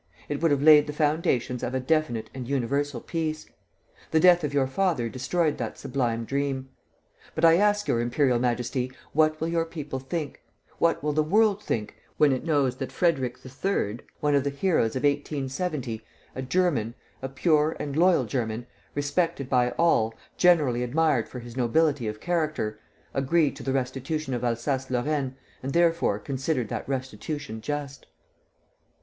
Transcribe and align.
It 0.27 0.41
would 0.41 0.49
have 0.49 0.63
laid 0.63 0.87
the 0.87 0.93
foundations 0.93 1.61
of 1.61 1.75
a 1.75 1.79
definite 1.79 2.31
and 2.33 2.47
universal 2.47 3.01
peace. 3.01 3.45
The 4.09 4.19
death 4.19 4.43
of 4.43 4.51
your 4.51 4.65
father 4.65 5.09
destroyed 5.09 5.59
that 5.59 5.77
sublime 5.77 6.25
dream. 6.25 6.69
But 7.35 7.45
I 7.45 7.57
ask 7.57 7.87
Your 7.87 8.01
Imperial 8.01 8.39
Majesty, 8.39 8.91
what 9.13 9.39
will 9.39 9.47
your 9.47 9.63
people 9.63 9.99
think, 9.99 10.41
what 10.79 11.03
will 11.03 11.13
the 11.13 11.21
world 11.21 11.61
think, 11.63 11.97
when 12.17 12.31
it 12.31 12.43
knows 12.43 12.77
that 12.77 12.91
Frederick 12.91 13.37
III., 13.45 13.99
one 14.21 14.33
of 14.33 14.43
the 14.43 14.49
heroes 14.49 14.95
of 14.95 15.03
1870, 15.03 16.01
a 16.33 16.41
German, 16.41 16.95
a 17.21 17.29
pure 17.29 17.77
and 17.79 17.95
loyal 17.95 18.25
German, 18.25 18.65
respected 18.95 19.51
by 19.51 19.69
all, 19.77 20.15
generally 20.35 20.81
admired 20.81 21.29
for 21.29 21.41
his 21.41 21.55
nobility 21.55 22.07
of 22.07 22.19
character, 22.19 22.79
agreed 23.13 23.55
to 23.55 23.61
the 23.61 23.71
restitution 23.71 24.33
of 24.33 24.43
Alsace 24.43 24.89
Lorraine 24.89 25.35
and 25.61 25.73
therefore 25.73 26.17
considered 26.17 26.69
that 26.69 26.89
restitution 26.89 27.61
just?" 27.61 28.07